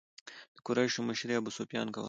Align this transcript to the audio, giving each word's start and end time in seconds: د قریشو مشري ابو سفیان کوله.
د 0.55 0.57
قریشو 0.65 1.01
مشري 1.09 1.33
ابو 1.37 1.51
سفیان 1.59 1.87
کوله. 1.89 1.99